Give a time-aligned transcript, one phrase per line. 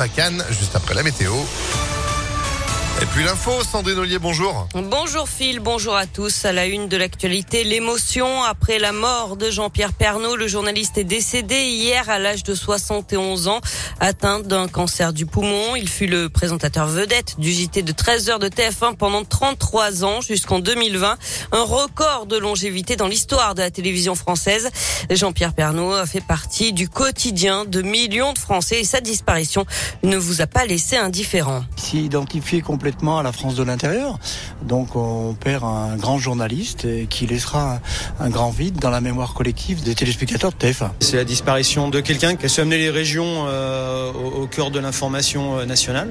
[0.00, 1.32] La Cannes, juste après la météo.
[3.00, 4.66] Et puis l'info, Sandrine Ollier, bonjour.
[4.74, 6.44] Bonjour Phil, bonjour à tous.
[6.44, 10.34] À la une de l'actualité, l'émotion après la mort de Jean-Pierre Pernaud.
[10.34, 13.60] Le journaliste est décédé hier à l'âge de 71 ans,
[14.00, 15.76] atteint d'un cancer du poumon.
[15.76, 20.20] Il fut le présentateur vedette du JT de 13 heures de TF1 pendant 33 ans
[20.20, 21.18] jusqu'en 2020.
[21.52, 24.70] Un record de longévité dans l'histoire de la télévision française.
[25.08, 29.66] Jean-Pierre Pernaud a fait partie du quotidien de millions de Français et sa disparition
[30.02, 31.62] ne vous a pas laissé indifférent.
[31.76, 34.18] S'y identifier complètement à la France de l'intérieur.
[34.62, 37.80] Donc on perd un grand journaliste qui laissera
[38.18, 40.90] un grand vide dans la mémoire collective des téléspectateurs de TF1.
[41.00, 44.78] C'est la disparition de quelqu'un qui a su amener les régions euh, au, cœur de
[44.78, 46.08] l'information euh, nationale.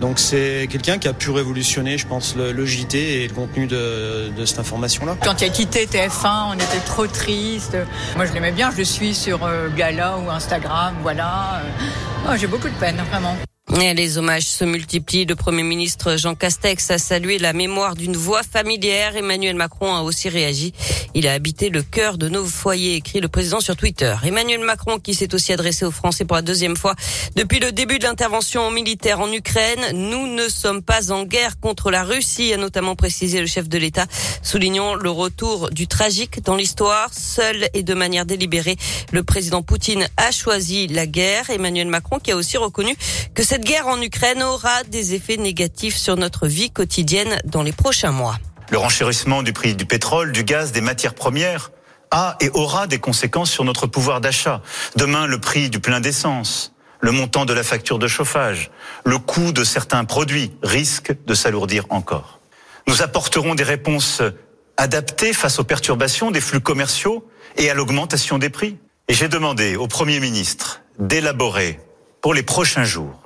[0.00, 3.66] Donc c'est quelqu'un qui a pu révolutionner, je pense, le, le JT et le contenu
[3.66, 5.16] de, de cette information-là.
[5.22, 7.76] Quand il a quitté TF1, on était trop triste.
[8.16, 11.62] Moi je l'aimais bien, je le suis sur euh, Gala ou Instagram, voilà.
[12.26, 13.36] Oh, J'ai beaucoup de peine, vraiment.
[13.72, 15.24] Et les hommages se multiplient.
[15.24, 19.16] Le Premier ministre Jean Castex a salué la mémoire d'une voix familière.
[19.16, 20.72] Emmanuel Macron a aussi réagi.
[21.14, 24.14] Il a habité le cœur de nos foyers, écrit le président sur Twitter.
[24.24, 26.94] Emmanuel Macron qui s'est aussi adressé aux Français pour la deuxième fois
[27.36, 29.80] depuis le début de l'intervention militaire en Ukraine.
[29.92, 33.78] Nous ne sommes pas en guerre contre la Russie, a notamment précisé le chef de
[33.78, 34.06] l'État,
[34.42, 37.08] soulignant le retour du tragique dans l'histoire.
[37.12, 38.76] Seul et de manière délibérée,
[39.12, 41.50] le président Poutine a choisi la guerre.
[41.50, 42.94] Emmanuel Macron qui a aussi reconnu
[43.34, 48.10] que guerre en Ukraine aura des effets négatifs sur notre vie quotidienne dans les prochains
[48.10, 48.36] mois.
[48.70, 51.70] Le renchérissement du prix du pétrole, du gaz, des matières premières
[52.10, 54.62] a et aura des conséquences sur notre pouvoir d'achat.
[54.96, 58.70] Demain, le prix du plein d'essence, le montant de la facture de chauffage,
[59.04, 62.40] le coût de certains produits risquent de s'alourdir encore.
[62.86, 64.22] Nous apporterons des réponses
[64.76, 68.78] adaptées face aux perturbations des flux commerciaux et à l'augmentation des prix.
[69.08, 71.80] Et j'ai demandé au Premier ministre d'élaborer
[72.20, 73.23] pour les prochains jours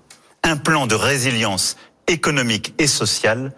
[0.49, 3.53] un plan de résilience économique et sociale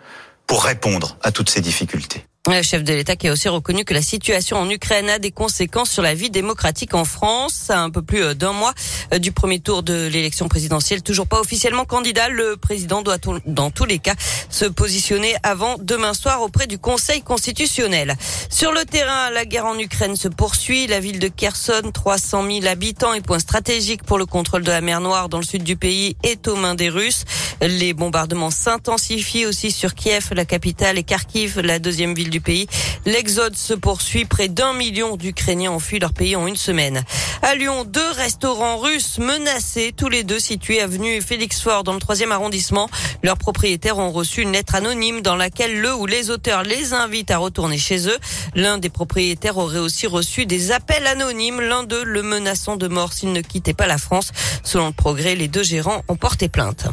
[0.47, 2.27] pour répondre à toutes ces difficultés.
[2.51, 5.31] Le chef de l'État qui a aussi reconnu que la situation en Ukraine a des
[5.31, 7.71] conséquences sur la vie démocratique en France.
[7.71, 8.75] Un peu plus euh, d'un mois
[9.15, 13.71] euh, du premier tour de l'élection présidentielle, toujours pas officiellement candidat, le président doit dans
[13.71, 14.15] tous les cas
[14.51, 18.17] se positionner avant demain soir auprès du Conseil constitutionnel.
[18.51, 20.89] Sur le terrain, la guerre en Ukraine se poursuit.
[20.89, 24.81] La ville de Kherson, 300 000 habitants et point stratégique pour le contrôle de la
[24.81, 27.25] mer Noire dans le sud du pays, est aux mains des Russes.
[27.63, 32.67] Les bombardements s'intensifient aussi sur Kiev, la capitale, et Kharkiv, la deuxième ville du pays.
[33.05, 34.25] L'exode se poursuit.
[34.25, 37.05] Près d'un million d'Ukrainiens ont fui leur pays en une semaine.
[37.43, 42.01] À Lyon, deux restaurants russes menacés, tous les deux situés avenue Félix Fort dans le
[42.01, 42.89] troisième arrondissement.
[43.23, 47.31] Leurs propriétaires ont reçu une lettre anonyme dans laquelle le ou les auteurs les invitent
[47.31, 48.19] à retourner chez eux.
[48.55, 53.13] L'un des propriétaires aurait aussi reçu des appels anonymes, l'un d'eux le menaçant de mort
[53.13, 54.33] s'il ne quittait pas la France.
[54.65, 56.87] Selon le progrès, les deux gérants ont porté plainte.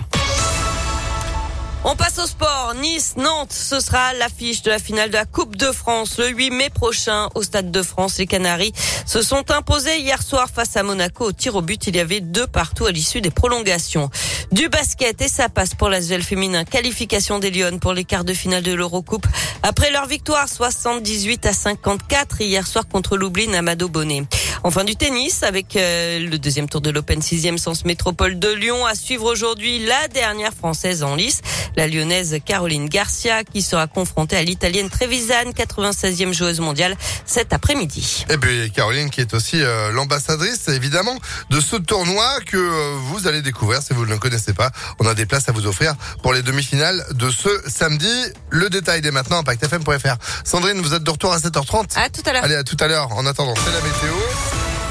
[1.84, 2.74] On passe au sport.
[2.82, 6.50] Nice, Nantes, ce sera l'affiche de la finale de la Coupe de France le 8
[6.50, 8.18] mai prochain au Stade de France.
[8.18, 8.74] Les Canaries
[9.06, 11.88] se sont imposés hier soir face à Monaco au tir au but.
[11.88, 14.10] Il y avait deux partout à l'issue des prolongations.
[14.52, 16.66] Du basket et ça passe pour l'Asvel féminin.
[16.66, 19.28] Qualification des Lyonnes pour les quarts de finale de l'Eurocoupe.
[19.64, 24.24] Après leur victoire 78 à 54 hier soir contre Loublin Amado Bonnet.
[24.64, 28.86] Enfin du tennis avec euh, le deuxième tour de l'Open 6e Sens Métropole de Lyon
[28.86, 31.42] à suivre aujourd'hui la dernière française en lice
[31.78, 38.26] la lyonnaise Caroline Garcia qui sera confrontée à l'italienne Trevisan, 96e joueuse mondiale cet après-midi.
[38.30, 41.18] Et puis Caroline qui est aussi euh, l'ambassadrice évidemment
[41.52, 44.72] de ce tournoi que euh, vous allez découvrir si vous ne le connaissez pas.
[45.00, 45.94] On a des places à vous offrir
[46.24, 48.08] pour les demi-finales de ce samedi.
[48.50, 50.16] Le détail dès maintenant impactfm.fr.
[50.44, 52.44] Sandrine, vous êtes de retour à 7h30 À tout à l'heure.
[52.44, 53.12] Allez, à tout à l'heure.
[53.12, 54.16] En attendant, c'est la météo.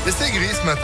[0.06, 0.82] Et c'est gris ce matin.